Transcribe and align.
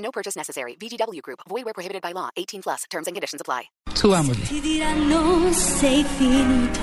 No 0.00 0.10
purchase 0.10 0.34
necessary. 0.36 0.76
VGW 0.80 1.20
Group. 1.22 1.40
Void 1.48 1.64
where 1.64 1.74
prohibited 1.74 2.02
by 2.02 2.12
law. 2.12 2.30
18 2.36 2.62
plus. 2.62 2.84
Terms 2.90 3.06
and 3.06 3.14
conditions 3.14 3.40
apply. 3.40 3.70
Subámosle. 3.94 4.46
Ti 4.46 4.60
diranno 4.60 5.52
sei 5.52 6.02
finito, 6.04 6.80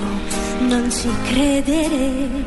non 0.60 0.88
ci 0.90 1.08
credere, 1.24 2.44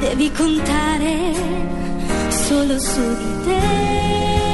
devi 0.00 0.30
contare 0.32 1.32
eh, 1.32 2.30
solo 2.30 2.78
su 2.78 3.16
di 3.16 3.44
te. 3.44 4.53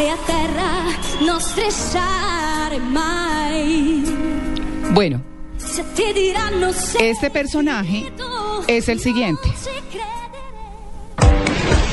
Se 0.00 0.06
sei 0.06 0.12
a 0.12 0.18
terra 0.24 0.70
non 1.26 1.40
strisciare 1.40 2.78
mai. 2.78 4.02
Bueno, 4.92 5.22
este 6.98 7.30
personaje 7.30 8.10
es 8.66 8.88
el 8.88 8.98
siguiente. 8.98 9.52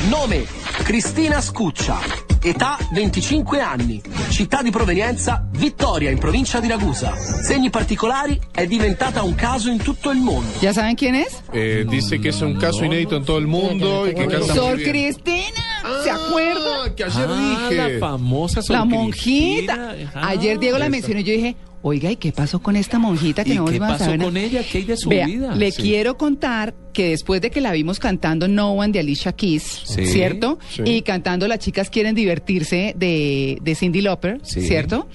Nome 0.08 0.46
Cristina 0.84 1.42
Scuccia. 1.42 1.98
Età 2.40 2.78
25 2.92 3.60
anni. 3.60 4.00
Città 4.30 4.62
di 4.62 4.70
provenienza 4.70 5.46
Vittoria 5.50 6.08
in 6.08 6.18
provincia 6.18 6.60
di 6.60 6.68
Ragusa. 6.68 7.14
Segni 7.14 7.68
particolari 7.68 8.40
è 8.50 8.66
diventata 8.66 9.22
un 9.22 9.34
caso 9.34 9.68
in 9.68 9.82
tutto 9.82 10.10
il 10.10 10.20
mondo. 10.20 10.48
¿Ya 10.60 10.72
saben 10.72 10.94
quién 10.94 11.14
es? 11.14 11.42
Eh, 11.52 11.84
dice 11.86 12.18
que 12.18 12.30
es 12.30 12.40
un 12.40 12.56
caso 12.56 12.84
inédito 12.84 13.16
en 13.16 13.24
todo 13.26 13.36
el 13.36 13.46
mundo 13.46 14.06
y 14.06 14.14
que 14.14 14.26
canta 14.26 14.54
bien. 14.54 14.88
Cristina. 14.88 15.67
¿Se 16.16 16.22
acuerdan? 16.26 16.62
Ah, 16.86 16.94
que 16.94 17.04
ayer 17.04 17.26
Ah, 17.28 17.68
dije. 17.70 17.92
la 17.94 17.98
famosa 17.98 18.62
Sor 18.62 18.76
La 18.76 18.84
monjita. 18.84 19.94
Ayer 20.14 20.58
Diego 20.58 20.78
la 20.78 20.88
mencionó 20.88 21.20
y 21.20 21.24
yo 21.24 21.32
dije, 21.32 21.56
oiga, 21.82 22.10
¿y 22.10 22.16
qué 22.16 22.32
pasó 22.32 22.60
con 22.60 22.76
esta 22.76 22.98
monjita 22.98 23.44
que 23.44 23.50
¿Y 23.52 23.54
no 23.54 23.64
qué 23.64 23.70
volvimos 23.78 23.88
a 23.88 23.92
pasó 23.92 24.04
saber 24.06 24.20
con 24.20 24.36
ella? 24.36 24.62
¿Qué 24.70 24.78
hay 24.78 24.84
de 24.84 24.96
su 24.96 25.08
Vea, 25.08 25.26
vida? 25.26 25.54
Le 25.54 25.70
Sí. 25.72 25.82
quiero 25.82 26.16
contar 26.16 26.74
que 26.92 27.10
después 27.10 27.40
de 27.40 27.50
que 27.50 27.60
la 27.60 27.72
vimos 27.72 27.98
cantando 27.98 28.48
No 28.48 28.72
One 28.72 28.92
de 28.92 29.00
Alicia 29.00 29.32
Keys, 29.32 29.62
Sí, 29.84 30.06
¿cierto? 30.06 30.58
sí. 30.70 30.82
Y 30.84 31.02
cantando 31.02 31.46
Las 31.48 31.60
chicas 31.60 31.88
quieren 31.90 32.14
divertirse 32.14 32.94
de, 32.96 33.58
de 33.62 33.74
Cindy 33.74 34.00
Lauper, 34.00 34.40
Sí. 34.42 34.62
¿cierto? 34.62 35.06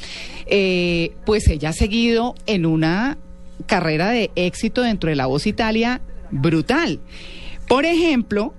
Eh, 0.46 1.14
pues 1.26 1.48
ella 1.48 1.70
ha 1.70 1.74
seguido 1.74 2.36
en 2.46 2.66
una 2.66 3.18
carrera 3.66 4.10
de 4.12 4.32
éxito 4.36 4.82
dentro 4.82 5.10
de 5.10 5.16
la 5.16 5.26
voz 5.26 5.48
Italia 5.48 6.02
brutal. 6.32 7.00
Por 7.68 7.86
ejemplo, 7.86 8.54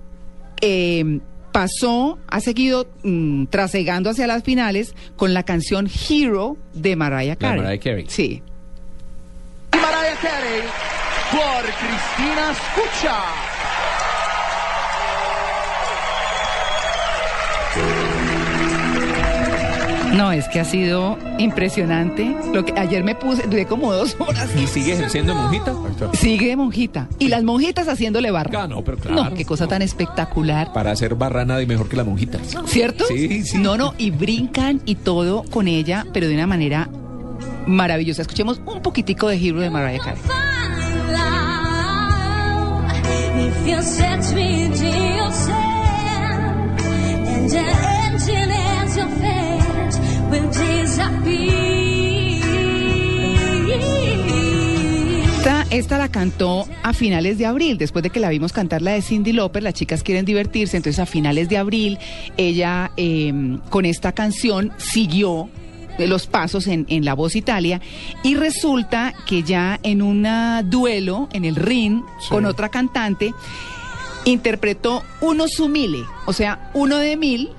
eh, 0.61 1.19
pasó, 1.55 2.19
ha 2.27 2.41
seguido 2.41 2.85
mm, 3.03 3.45
trasegando 3.45 4.09
hacia 4.09 4.27
las 4.27 4.43
finales 4.43 4.93
con 5.15 5.33
la 5.33 5.43
canción 5.43 5.89
Hero 6.09 6.57
de 6.73 6.97
Mariah 6.97 7.29
La 7.29 7.35
Carey. 7.37 7.61
Mariah 7.61 7.79
Carey. 7.79 8.05
Sí. 8.09 8.43
Mariah 9.71 10.17
Carey 10.21 10.63
por 11.31 11.63
Cristina 11.63 12.53
Scuccia. 12.55 13.54
No, 20.15 20.31
es 20.31 20.47
que 20.47 20.61
ha 20.61 20.65
sido 20.65 21.17
impresionante. 21.39 22.35
Lo 22.53 22.63
que 22.63 22.73
ayer 22.79 23.03
me 23.03 23.15
puse, 23.15 23.43
duré 23.47 23.65
como 23.65 23.93
dos 23.93 24.15
horas. 24.19 24.49
¿Y 24.55 24.65
sigue 24.65 24.93
ejerciendo 24.93 25.35
monjita? 25.35 25.73
Sigue 26.13 26.47
de 26.47 26.55
monjita. 26.55 27.09
Y 27.19 27.27
las 27.27 27.43
monjitas 27.43 27.89
haciéndole 27.89 28.31
barra. 28.31 28.63
Ah, 28.63 28.67
no, 28.67 28.81
pero 28.81 28.97
claro. 28.97 29.29
No, 29.29 29.33
qué 29.35 29.43
cosa 29.43 29.67
tan 29.67 29.81
espectacular. 29.81 30.71
Para 30.71 30.91
hacer 30.91 31.15
barra 31.15 31.43
nada 31.43 31.61
y 31.61 31.65
mejor 31.65 31.89
que 31.89 31.97
la 31.97 32.05
monjita. 32.05 32.39
¿Cierto? 32.65 33.05
Sí, 33.07 33.43
sí. 33.43 33.57
No, 33.57 33.77
no, 33.77 33.93
y 33.97 34.11
brincan 34.11 34.81
y 34.85 34.95
todo 34.95 35.43
con 35.43 35.67
ella, 35.67 36.05
pero 36.13 36.29
de 36.29 36.33
una 36.33 36.47
manera 36.47 36.89
maravillosa. 37.67 38.21
Escuchemos 38.21 38.61
un 38.65 38.81
poquitico 38.81 39.27
de 39.27 39.35
Hero 39.35 39.59
de 39.59 39.69
Mariah 39.69 39.99
Carey. 39.99 40.21
Esta, 55.37 55.65
esta 55.69 55.97
la 55.99 56.09
cantó 56.09 56.67
a 56.81 56.93
finales 56.93 57.37
de 57.37 57.45
abril, 57.45 57.77
después 57.77 58.01
de 58.01 58.09
que 58.09 58.19
la 58.19 58.29
vimos 58.29 58.51
cantar 58.51 58.81
la 58.81 58.91
de 58.93 59.01
Cindy 59.03 59.31
Lauper, 59.31 59.61
las 59.61 59.75
chicas 59.75 60.01
quieren 60.01 60.25
divertirse, 60.25 60.75
entonces 60.75 60.99
a 60.99 61.05
finales 61.05 61.49
de 61.49 61.57
abril 61.57 61.99
ella 62.35 62.91
eh, 62.97 63.31
con 63.69 63.85
esta 63.85 64.11
canción 64.11 64.71
siguió 64.77 65.49
de 65.99 66.07
los 66.07 66.25
pasos 66.25 66.65
en, 66.65 66.85
en 66.89 67.05
La 67.05 67.13
Voz 67.13 67.35
Italia 67.35 67.79
y 68.23 68.33
resulta 68.35 69.13
que 69.27 69.43
ya 69.43 69.79
en 69.83 70.01
un 70.01 70.27
duelo 70.65 71.29
en 71.31 71.45
el 71.45 71.55
ring 71.55 72.01
Sí. 72.21 72.29
con 72.29 72.45
otra 72.45 72.69
cantante 72.69 73.33
interpretó 74.25 75.03
uno 75.21 75.45
su 75.47 75.69
mille, 75.69 76.03
o 76.25 76.33
sea, 76.33 76.71
uno 76.73 76.97
de 76.97 77.17
mil 77.17 77.51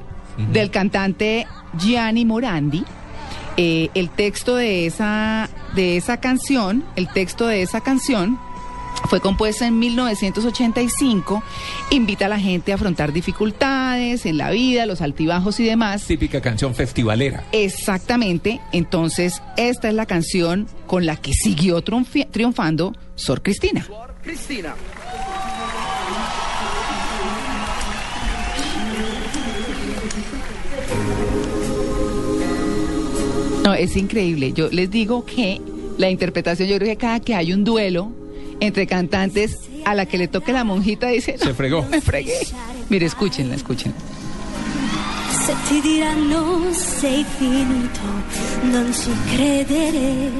del 0.53 0.71
cantante 0.71 1.47
Gianni 1.79 2.25
Morandi. 2.25 2.85
Eh, 3.57 3.89
el 3.95 4.11
texto 4.11 4.57
de 4.57 4.87
esa, 4.87 5.49
de 5.75 5.97
esa 5.97 6.19
canción, 6.19 6.85
el 6.97 7.09
texto 7.09 7.47
de 7.47 7.63
esa 7.63 7.81
canción 7.81 8.39
fue 9.09 9.21
compuesta 9.21 9.67
en 9.67 9.79
1985, 9.79 11.43
invita 11.91 12.27
a 12.27 12.29
la 12.29 12.39
gente 12.41 12.73
a 12.73 12.75
afrontar 12.75 13.13
dificultades 13.13 14.27
en 14.27 14.37
la 14.39 14.51
vida, 14.51 14.85
los 14.87 15.01
altibajos 15.01 15.61
y 15.61 15.65
demás. 15.65 16.03
Típica 16.05 16.41
canción 16.41 16.75
festivalera. 16.75 17.45
Exactamente, 17.53 18.61
entonces 18.73 19.43
esta 19.57 19.89
es 19.89 19.95
la 19.95 20.07
canción 20.07 20.67
con 20.87 21.07
la 21.07 21.17
que 21.17 21.33
siguió 21.33 21.83
triunfi- 21.85 22.29
triunfando 22.31 22.95
Sor 23.15 23.43
Cristina. 23.43 23.87
Cristina. 24.23 24.75
No, 33.67 33.75
es 33.75 33.97
increíble. 33.97 34.53
Yo 34.53 34.69
les 34.71 34.89
digo 34.93 35.25
que 35.25 35.61
la 35.99 36.09
interpretación, 36.09 36.69
yo 36.69 36.77
creo 36.77 36.91
que 36.91 36.97
cada 36.97 37.19
que 37.19 37.35
hay 37.35 37.53
un 37.53 37.65
duelo 37.65 38.13
entre 38.61 38.87
cantantes, 38.87 39.59
a 39.85 39.93
la 39.93 40.07
que 40.07 40.19
le 40.19 40.29
toque 40.29 40.53
la 40.53 40.63
monjita 40.63 41.09
dice, 41.09 41.37
Se 41.37 41.47
"No, 41.47 41.53
fregó". 41.53 41.83
Me 41.91 42.01
fregué. 42.01 42.39
Mire, 42.89 43.07
escúchenla, 43.07 43.57
escúchenla. 43.57 43.97
Se 45.45 45.53
ti 45.69 45.81
diranno 45.81 46.73
sei 46.73 47.25
finito, 47.39 48.01
non 48.71 48.93
ci 48.95 49.11
credere, 49.35 50.31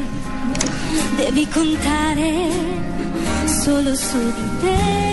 devi 1.17 1.47
contare 1.49 2.49
solo 3.47 3.93
su 3.97 4.19
di 4.19 4.61
te. 4.61 5.06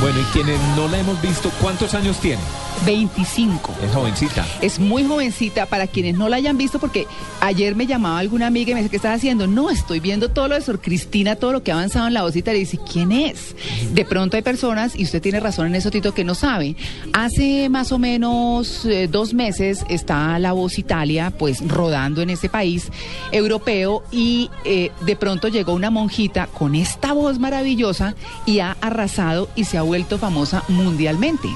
Bueno, 0.00 0.20
y 0.20 0.24
quienes 0.24 0.60
no 0.76 0.88
la 0.88 0.98
hemos 0.98 1.20
visto, 1.22 1.50
¿cuántos 1.60 1.94
años 1.94 2.18
tiene? 2.18 2.42
25. 2.86 3.74
Es 3.82 3.92
jovencita. 3.92 4.46
Es 4.60 4.78
muy 4.78 5.04
jovencita 5.04 5.66
para 5.66 5.86
quienes 5.86 6.16
no 6.16 6.28
la 6.28 6.36
hayan 6.36 6.56
visto, 6.56 6.78
porque 6.78 7.06
ayer 7.40 7.74
me 7.74 7.86
llamaba 7.86 8.18
alguna 8.18 8.46
amiga 8.46 8.70
y 8.70 8.74
me 8.74 8.80
dice, 8.80 8.90
¿qué 8.90 8.96
estás 8.96 9.16
haciendo? 9.16 9.46
No, 9.46 9.70
estoy 9.70 10.00
viendo 10.00 10.30
todo 10.30 10.48
lo 10.48 10.54
de 10.54 10.60
Sor 10.60 10.80
Cristina, 10.80 11.36
todo 11.36 11.52
lo 11.52 11.62
que 11.62 11.72
ha 11.72 11.74
avanzado 11.74 12.06
en 12.06 12.14
la 12.14 12.22
voz 12.22 12.36
y. 12.36 12.44
Y 12.44 12.52
dice, 12.52 12.78
¿quién 12.90 13.10
es? 13.10 13.56
De 13.92 14.04
pronto 14.04 14.36
hay 14.36 14.42
personas, 14.42 14.94
y 14.94 15.04
usted 15.04 15.22
tiene 15.22 15.40
razón 15.40 15.66
en 15.66 15.74
eso, 15.74 15.90
Tito, 15.90 16.12
que 16.12 16.24
no 16.24 16.34
sabe. 16.34 16.76
Hace 17.12 17.68
más 17.68 17.90
o 17.90 17.98
menos 17.98 18.84
eh, 18.84 19.08
dos 19.08 19.32
meses 19.32 19.84
está 19.88 20.38
la 20.38 20.52
voz 20.52 20.78
Italia, 20.78 21.32
pues 21.36 21.66
rodando 21.66 22.20
en 22.20 22.30
ese 22.30 22.48
país 22.48 22.90
europeo, 23.32 24.04
y 24.12 24.50
eh, 24.64 24.90
de 25.00 25.16
pronto 25.16 25.48
llegó 25.48 25.72
una 25.72 25.90
monjita 25.90 26.46
con 26.46 26.74
esta 26.74 27.12
voz 27.12 27.38
maravillosa 27.38 28.14
y 28.46 28.60
ha 28.60 28.76
arrasado 28.80 29.48
y 29.56 29.64
se 29.64 29.78
ha 29.78 29.82
vuelto 29.82 30.18
famosa 30.18 30.62
mundialmente. 30.68 31.48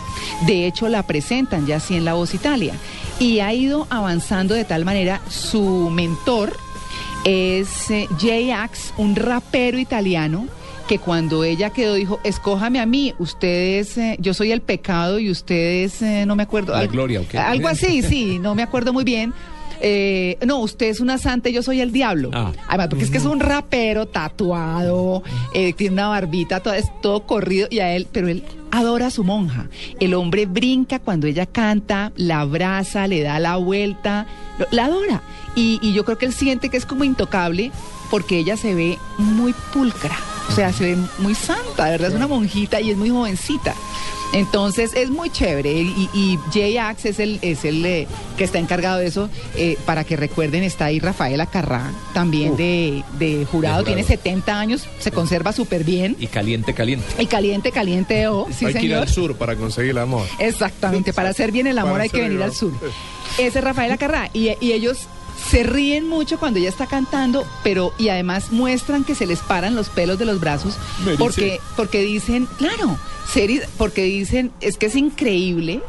De 0.46 0.66
hecho, 0.66 0.88
la 0.88 1.02
presentan 1.22 1.66
ya 1.66 1.76
así 1.76 1.96
en 1.96 2.04
La 2.04 2.14
Voz 2.14 2.32
Italia. 2.32 2.74
Y 3.18 3.40
ha 3.40 3.52
ido 3.52 3.88
avanzando 3.90 4.54
de 4.54 4.64
tal 4.64 4.84
manera, 4.84 5.20
su 5.28 5.90
mentor 5.90 6.56
es 7.24 7.90
eh, 7.90 8.06
Jay 8.20 8.52
Axe, 8.52 8.92
un 8.98 9.16
rapero 9.16 9.78
italiano 9.78 10.46
que 10.86 11.00
cuando 11.00 11.42
ella 11.44 11.70
quedó 11.70 11.94
dijo, 11.94 12.20
escójame 12.24 12.78
a 12.80 12.86
mí, 12.86 13.14
ustedes, 13.18 13.98
eh, 13.98 14.16
yo 14.20 14.32
soy 14.32 14.52
el 14.52 14.60
pecado 14.62 15.18
y 15.18 15.28
ustedes, 15.30 16.00
eh, 16.02 16.24
no 16.24 16.36
me 16.36 16.44
acuerdo. 16.44 16.72
La 16.72 16.78
algo- 16.80 16.92
gloria, 16.92 17.20
¿o 17.20 17.26
qué? 17.28 17.36
Algo 17.36 17.66
así, 17.68 18.00
sí, 18.02 18.38
no 18.38 18.54
me 18.54 18.62
acuerdo 18.62 18.92
muy 18.92 19.02
bien. 19.04 19.34
Eh, 19.80 20.38
no, 20.46 20.58
usted 20.58 20.86
es 20.86 21.00
una 21.00 21.18
santa 21.18 21.48
y 21.48 21.52
yo 21.52 21.62
soy 21.62 21.80
el 21.80 21.92
diablo. 21.92 22.30
Ah. 22.32 22.52
Además, 22.68 22.88
porque 22.88 23.04
es 23.04 23.10
que 23.10 23.18
es 23.18 23.24
un 23.24 23.40
rapero 23.40 24.06
tatuado, 24.06 25.22
eh, 25.54 25.72
tiene 25.72 25.94
una 25.94 26.08
barbita, 26.08 26.60
todo, 26.60 26.74
es 26.74 26.86
todo 27.00 27.26
corrido 27.26 27.68
y 27.70 27.78
a 27.80 27.94
él, 27.94 28.06
pero 28.10 28.28
él 28.28 28.44
adora 28.70 29.06
a 29.06 29.10
su 29.10 29.24
monja. 29.24 29.68
El 30.00 30.14
hombre 30.14 30.46
brinca 30.46 30.98
cuando 30.98 31.26
ella 31.26 31.46
canta, 31.46 32.12
la 32.16 32.40
abraza, 32.40 33.06
le 33.06 33.22
da 33.22 33.38
la 33.38 33.56
vuelta, 33.56 34.26
la 34.70 34.86
adora. 34.86 35.22
Y, 35.54 35.78
y 35.82 35.92
yo 35.92 36.04
creo 36.04 36.18
que 36.18 36.26
él 36.26 36.32
siente 36.32 36.68
que 36.68 36.76
es 36.76 36.86
como 36.86 37.04
intocable 37.04 37.72
porque 38.10 38.38
ella 38.38 38.56
se 38.56 38.74
ve 38.74 38.98
muy 39.18 39.54
pulcra, 39.72 40.16
o 40.48 40.52
sea, 40.52 40.72
se 40.72 40.94
ve 40.94 40.98
muy 41.18 41.34
santa, 41.34 41.84
de 41.86 41.90
verdad, 41.92 42.08
es 42.08 42.14
una 42.14 42.26
monjita 42.26 42.80
y 42.80 42.90
es 42.90 42.96
muy 42.96 43.10
jovencita. 43.10 43.74
Entonces 44.32 44.92
es 44.94 45.10
muy 45.10 45.30
chévere 45.30 45.72
y, 45.72 46.08
y 46.12 46.38
Jay 46.52 46.76
Axe 46.76 47.10
es 47.10 47.18
el, 47.18 47.38
es 47.42 47.64
el 47.64 47.84
eh, 47.86 48.06
que 48.36 48.44
está 48.44 48.58
encargado 48.58 48.98
de 48.98 49.06
eso. 49.06 49.30
eh, 49.56 49.76
para 49.86 50.04
que 50.04 50.16
recuerden, 50.16 50.62
está 50.62 50.86
ahí 50.86 50.98
Rafael 51.00 51.40
Acarrá, 51.40 51.90
también 52.12 52.56
de, 52.56 53.02
de 53.18 53.46
jurado, 53.46 53.46
jurado. 53.46 53.84
tiene 53.84 54.02
70 54.02 54.58
años, 54.60 54.86
se 54.98 55.10
conserva 55.10 55.52
súper 55.52 55.82
bien. 55.84 56.16
Y 56.18 56.26
caliente, 56.26 56.74
caliente. 56.74 57.06
Y 57.18 57.26
caliente, 57.26 57.72
caliente, 57.72 58.28
oh, 58.28 58.46
sí 58.52 58.66
hay 58.66 58.74
que 58.74 58.86
ir 58.86 58.94
al 58.94 59.08
sur 59.08 59.36
para 59.36 59.56
conseguir 59.56 59.92
el 59.92 59.98
amor. 59.98 60.26
Exactamente, 60.38 61.12
para 61.12 61.30
hacer 61.30 61.50
bien 61.50 61.66
el 61.66 61.78
amor 61.78 61.92
Para 61.92 62.04
hay 62.04 62.10
que 62.10 62.20
venir 62.20 62.42
al 62.42 62.54
sur. 62.54 62.72
Ese 63.38 63.58
es 63.58 63.64
Rafael 63.64 63.90
Acarrá 63.92 64.30
y, 64.34 64.50
y 64.60 64.72
ellos 64.72 65.06
se 65.50 65.62
ríen 65.62 66.06
mucho 66.06 66.38
cuando 66.38 66.58
ella 66.58 66.68
está 66.68 66.86
cantando, 66.86 67.46
pero 67.62 67.94
y 67.98 68.08
además 68.10 68.52
muestran 68.52 69.04
que 69.04 69.14
se 69.14 69.26
les 69.26 69.40
paran 69.40 69.74
los 69.74 69.88
pelos 69.88 70.18
de 70.18 70.26
los 70.26 70.40
brazos 70.40 70.76
porque 71.18 71.60
porque 71.76 72.02
dicen, 72.02 72.46
claro, 72.58 72.98
porque 73.78 74.02
dicen, 74.02 74.52
es 74.60 74.76
que 74.76 74.86
es 74.86 74.96
increíble 74.96 75.82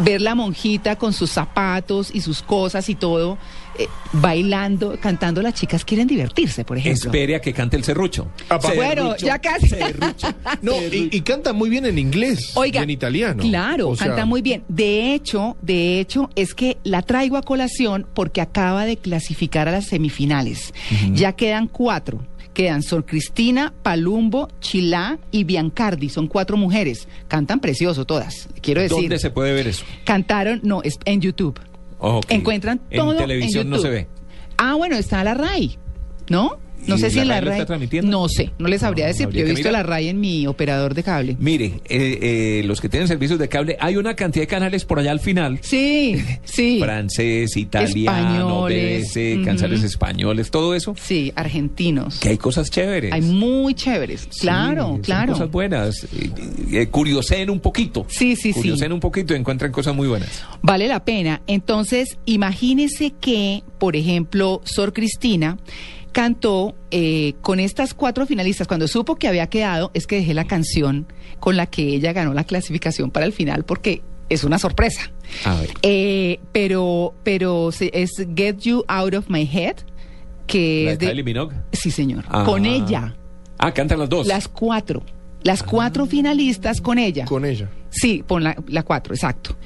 ver 0.00 0.20
la 0.20 0.34
monjita 0.34 0.96
con 0.96 1.12
sus 1.12 1.30
zapatos 1.30 2.10
y 2.12 2.20
sus 2.20 2.42
cosas 2.42 2.88
y 2.88 2.94
todo 2.94 3.38
eh, 3.78 3.86
bailando, 4.12 4.98
cantando, 5.00 5.40
las 5.42 5.54
chicas 5.54 5.84
quieren 5.84 6.06
divertirse, 6.06 6.64
por 6.64 6.78
ejemplo. 6.78 7.10
Espere 7.10 7.36
a 7.36 7.40
que 7.40 7.52
cante 7.52 7.76
el 7.76 7.84
serrucho. 7.84 8.28
Apa. 8.48 8.72
Bueno, 8.74 9.02
Serrucho, 9.16 9.26
ya 9.26 9.38
casi. 9.38 9.68
serrucho, 9.68 10.28
No, 10.62 10.72
serrucho. 10.74 10.96
y, 10.96 11.08
y 11.12 11.20
canta 11.22 11.52
muy 11.52 11.70
bien 11.70 11.86
en 11.86 11.98
inglés 11.98 12.52
Oiga, 12.54 12.80
y 12.80 12.84
en 12.84 12.90
italiano. 12.90 13.42
Claro, 13.42 13.90
O 13.90 13.96
sea, 13.96 14.08
canta 14.08 14.24
muy 14.26 14.42
bien. 14.42 14.64
De 14.68 15.14
hecho, 15.14 15.56
de 15.62 16.00
hecho, 16.00 16.30
es 16.34 16.54
que 16.54 16.78
la 16.84 17.02
traigo 17.02 17.36
a 17.36 17.42
colación 17.42 18.06
porque 18.14 18.40
acaba 18.40 18.84
de 18.84 18.96
clasificar 18.96 19.68
a 19.68 19.72
las 19.72 19.86
semifinales. 19.86 20.72
Ya 21.12 21.32
quedan 21.32 21.68
cuatro. 21.68 22.20
Quedan 22.54 22.82
Sor 22.82 23.06
Cristina, 23.06 23.72
Palumbo, 23.84 24.48
Chilá 24.58 25.18
y 25.30 25.44
Biancardi. 25.44 26.08
Son 26.08 26.26
cuatro 26.26 26.56
mujeres. 26.56 27.06
Cantan 27.28 27.60
precioso 27.60 28.04
todas. 28.04 28.48
Quiero 28.60 28.80
decir. 28.80 28.96
¿Dónde 28.98 29.20
se 29.20 29.30
puede 29.30 29.52
ver 29.52 29.68
eso? 29.68 29.84
Cantaron, 30.04 30.58
no, 30.64 30.82
es 30.82 30.98
en 31.04 31.20
YouTube. 31.20 31.60
Ok. 31.98 32.26
Encuentran 32.30 32.80
todo 32.94 33.12
En 33.12 33.18
televisión 33.18 33.68
no 33.70 33.76
YouTube. 33.76 33.88
se 33.90 33.94
ve. 33.94 34.08
Ah, 34.56 34.74
bueno, 34.74 34.96
está 34.96 35.22
la 35.24 35.34
RAI, 35.34 35.78
¿no? 36.28 36.58
No 36.86 36.96
¿Y 36.96 36.98
sé 36.98 37.10
si 37.10 37.16
la 37.16 37.22
en 37.22 37.28
la 37.28 37.40
RAI 37.40 37.52
está 37.54 37.66
transmitiendo? 37.66 38.10
No 38.10 38.28
sé, 38.28 38.50
no 38.58 38.68
les 38.68 38.80
sabría 38.80 39.04
No, 39.04 39.08
decir. 39.08 39.26
habría 39.26 39.42
Yo 39.44 39.46
he 39.50 39.54
visto 39.54 39.70
la. 39.70 39.82
RAI 39.82 40.08
en 40.08 40.20
mi 40.20 40.46
operador 40.46 40.94
de 40.94 41.02
cable. 41.02 41.36
Mire, 41.38 41.80
eh, 41.88 42.18
eh, 42.20 42.62
los 42.64 42.80
que 42.80 42.88
tienen 42.88 43.08
servicios 43.08 43.38
de 43.38 43.48
cable, 43.48 43.76
hay 43.80 43.96
una 43.96 44.14
cantidad 44.14 44.42
de 44.42 44.46
canales 44.46 44.84
por 44.84 44.98
allá 44.98 45.10
al 45.12 45.20
final. 45.20 45.58
Sí, 45.62 46.16
sí. 46.44 46.78
Francés, 46.80 47.56
italiano, 47.56 48.68
Españoles, 48.68 49.16
ujú. 49.16 49.44
canales 49.44 49.82
españoles, 49.82 50.50
todo 50.50 50.74
eso. 50.74 50.94
Sí, 51.00 51.32
argentinos. 51.36 52.20
Que 52.20 52.30
hay 52.30 52.38
cosas 52.38 52.70
chéveres. 52.70 53.12
Hay 53.12 53.22
muy 53.22 53.74
chéveres. 53.74 54.28
Sí, 54.30 54.40
Claro, 54.40 54.86
son 54.88 55.00
claro. 55.02 55.32
cosas 55.32 55.50
buenas. 55.50 56.06
Eh, 56.72 56.86
curioseen 56.90 57.50
un 57.50 57.60
poquito. 57.60 58.06
Sí, 58.08 58.34
sí, 58.36 58.52
sí. 58.52 58.60
Curioseen 58.60 58.92
un 58.92 59.00
poquito 59.00 59.34
y 59.34 59.36
encuentran 59.36 59.72
cosas 59.72 59.94
muy 59.94 60.08
buenas. 60.08 60.42
Vale 60.62 60.88
la 60.88 61.04
pena. 61.04 61.42
Entonces, 61.46 62.18
imagínese 62.24 63.12
que, 63.20 63.62
por 63.78 63.96
ejemplo, 63.96 64.60
Sor 64.64 64.92
Cristina 64.92 65.58
cantó 66.18 66.74
eh, 66.90 67.34
con 67.42 67.60
estas 67.60 67.94
cuatro 67.94 68.26
finalistas. 68.26 68.66
Cuando 68.66 68.88
supo 68.88 69.14
que 69.14 69.28
había 69.28 69.46
quedado, 69.46 69.92
es 69.94 70.08
que 70.08 70.16
dejé 70.16 70.34
la 70.34 70.48
canción 70.48 71.06
con 71.38 71.56
la 71.56 71.66
que 71.66 71.94
ella 71.94 72.12
ganó 72.12 72.34
la 72.34 72.42
clasificación 72.42 73.12
para 73.12 73.24
el 73.24 73.32
final 73.32 73.62
porque 73.62 74.02
es 74.28 74.42
una 74.42 74.58
sorpresa. 74.58 75.12
A 75.44 75.60
ver. 75.60 75.70
Eh, 75.82 76.40
pero, 76.50 77.14
pero 77.22 77.70
es 77.70 78.10
Get 78.34 78.58
You 78.62 78.82
Out 78.88 79.14
of 79.14 79.28
My 79.28 79.48
Head, 79.48 79.76
que 80.48 80.86
¿La 80.86 80.92
es 80.94 80.98
de. 80.98 81.06
Kylie 81.06 81.22
Minogue? 81.22 81.54
Sí, 81.72 81.92
señor. 81.92 82.24
Ah. 82.30 82.42
Con 82.44 82.66
ella. 82.66 83.14
Ah, 83.56 83.72
cantan 83.72 84.00
las 84.00 84.08
dos. 84.08 84.26
Las 84.26 84.48
cuatro. 84.48 85.04
Las 85.44 85.62
cuatro 85.62 86.06
finalistas 86.06 86.80
con 86.80 86.98
ella. 86.98 87.26
Con 87.26 87.44
ella. 87.44 87.70
Sí, 87.90 88.22
pon 88.26 88.44
la, 88.44 88.54
la 88.66 88.82
cuatro, 88.82 89.14
exacto. 89.14 89.56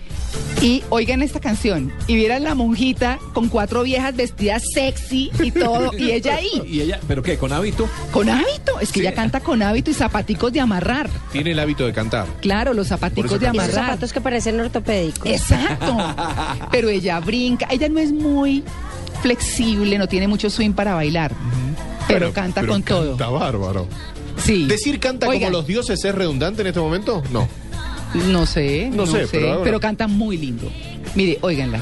Y 0.62 0.82
oigan 0.90 1.22
esta 1.22 1.40
canción. 1.40 1.92
Y 2.06 2.14
vieran 2.14 2.44
la 2.44 2.54
monjita 2.54 3.18
con 3.34 3.48
cuatro 3.48 3.82
viejas 3.82 4.14
vestidas 4.16 4.62
sexy 4.72 5.30
y 5.42 5.50
todo. 5.50 5.90
y 5.98 6.12
ella 6.12 6.36
ahí, 6.36 6.48
¿Y 6.66 6.80
ella? 6.80 7.00
¿Pero 7.08 7.22
qué? 7.22 7.36
¿Con 7.36 7.52
hábito? 7.52 7.88
con 8.12 8.28
hábito. 8.28 8.78
Es 8.80 8.92
que 8.92 9.00
Sí. 9.00 9.06
ella 9.06 9.14
canta 9.14 9.40
con 9.40 9.60
hábito 9.62 9.90
y 9.90 9.94
zapaticos 9.94 10.52
de 10.52 10.60
amarrar. 10.60 11.10
Tiene 11.32 11.50
el 11.50 11.58
hábito 11.58 11.84
de 11.84 11.92
cantar. 11.92 12.26
Claro, 12.40 12.72
los 12.74 12.88
zapaticos 12.88 13.32
de 13.32 13.46
canta. 13.46 13.54
Y 13.54 13.58
esos 13.58 13.68
amarrar. 13.74 13.90
zapatos 13.90 14.12
que 14.12 14.20
parecen 14.20 14.60
ortopédicos. 14.60 15.26
Exacto. 15.30 15.96
Pero 16.70 16.88
ella 16.88 17.18
brinca. 17.20 17.66
Ella 17.70 17.88
no 17.88 17.98
es 17.98 18.12
muy 18.12 18.62
flexible, 19.20 19.98
no 19.98 20.08
tiene 20.08 20.28
mucho 20.28 20.48
swing 20.48 20.72
para 20.72 20.94
bailar. 20.94 21.32
Pero, 22.08 22.32
canta 22.32 22.60
pero 22.60 22.72
con 22.72 22.82
todo. 22.82 23.08
Canta 23.10 23.28
bárbaro. 23.28 23.86
Sí. 24.36 24.66
¿Decir 24.66 24.98
canta 24.98 25.28
Oigan, 25.28 25.50
como 25.50 25.58
los 25.58 25.66
dioses 25.66 26.04
es 26.04 26.14
redundante 26.14 26.62
en 26.62 26.68
este 26.68 26.80
momento? 26.80 27.22
No. 27.32 27.46
No 28.14 28.46
sé, 28.46 28.90
No 28.92 29.06
sé, 29.06 29.26
pero 29.64 29.80
canta 29.80 30.06
muy 30.06 30.36
lindo. 30.36 30.70
Mire, 31.14 31.38
óiganla. 31.40 31.80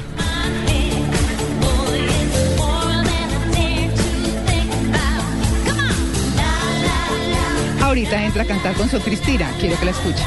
Ahorita 7.83 8.23
entra 8.25 8.43
a 8.43 8.47
cantar 8.47 8.75
con 8.75 8.89
Sor 8.89 9.01
Cristina. 9.01 9.51
Quiero 9.59 9.79
que 9.79 9.85
la 9.87 9.91
escuche. 9.91 10.23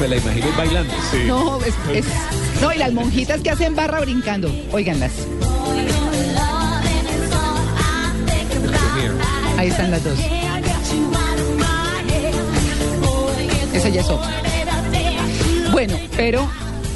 Me 0.00 0.08
la 0.08 0.16
imagino 0.16 0.46
bailando. 0.56 0.92
Sí. 1.10 1.24
No, 1.26 1.58
es, 1.62 1.74
es- 1.92 2.06
no, 2.60 2.72
y 2.72 2.78
las 2.78 2.92
monjitas 2.92 3.40
que 3.40 3.50
hacen 3.50 3.74
barra 3.74 4.00
brincando. 4.00 4.50
Óiganlas. 4.72 5.12
Ahí 9.58 9.68
están 9.68 9.90
las 9.90 10.04
dos. 10.04 10.18
Esa 13.72 13.88
ya 13.88 14.00
es 14.00 14.08
otra. 14.08 14.30
Bueno, 15.76 15.98
pero 16.16 16.48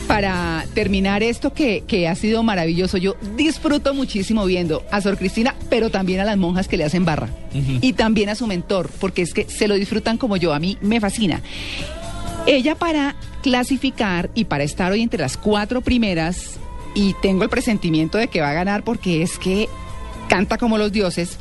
para 0.08 0.64
terminar 0.72 1.22
esto 1.22 1.52
que, 1.52 1.84
que 1.86 2.08
ha 2.08 2.14
sido 2.14 2.42
maravilloso, 2.42 2.96
yo 2.96 3.14
disfruto 3.36 3.92
muchísimo 3.92 4.46
viendo 4.46 4.82
a 4.90 5.02
Sor 5.02 5.18
Cristina, 5.18 5.54
pero 5.68 5.90
también 5.90 6.18
a 6.20 6.24
las 6.24 6.38
monjas 6.38 6.66
que 6.66 6.78
le 6.78 6.84
hacen 6.84 7.04
barra. 7.04 7.28
Y 7.52 7.92
también 7.92 8.30
a 8.30 8.34
su 8.34 8.46
mentor, 8.46 8.88
porque 8.98 9.20
es 9.20 9.34
que 9.34 9.44
se 9.44 9.68
lo 9.68 9.74
disfrutan 9.74 10.16
como 10.16 10.38
yo, 10.38 10.54
a 10.54 10.58
mí 10.58 10.78
me 10.80 10.98
fascina. 10.98 11.42
Ella 12.46 12.74
para 12.74 13.16
clasificar 13.42 14.30
y 14.34 14.46
para 14.46 14.64
estar 14.64 14.90
hoy 14.90 15.02
entre 15.02 15.20
las 15.20 15.36
cuatro 15.36 15.82
primeras, 15.82 16.58
y 16.94 17.14
tengo 17.20 17.42
el 17.42 17.50
presentimiento 17.50 18.16
de 18.16 18.28
que 18.28 18.40
va 18.40 18.48
a 18.48 18.54
ganar 18.54 18.82
porque 18.82 19.20
es 19.20 19.38
que 19.38 19.68
canta 20.30 20.56
como 20.56 20.78
los 20.78 20.90
dioses, 20.90 21.36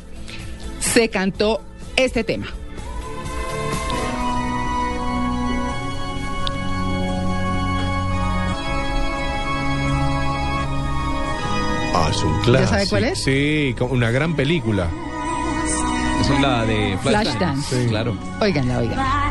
se 0.78 1.08
cantó 1.08 1.62
este 1.96 2.22
tema. 2.22 2.48
Es 12.10 12.22
un 12.22 12.40
clásico. 12.40 12.70
sabe 12.70 12.88
cuál 12.88 13.04
es? 13.04 13.22
Sí, 13.22 13.74
como 13.78 13.94
una 13.94 14.10
gran 14.10 14.34
película. 14.34 14.88
Esa 16.20 16.34
es 16.34 16.40
la 16.40 16.64
de 16.66 16.98
Flashdance. 17.02 17.38
Flashdance. 17.38 17.82
Sí. 17.82 17.88
Claro. 17.88 18.16
Óiganla, 18.40 18.78
óiganla. 18.78 19.30